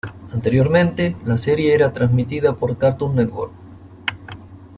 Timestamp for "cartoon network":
2.75-3.51